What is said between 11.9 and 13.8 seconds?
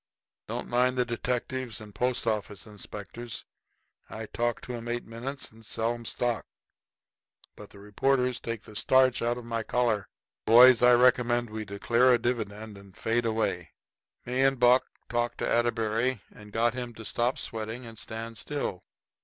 a dividend and fade away. The signs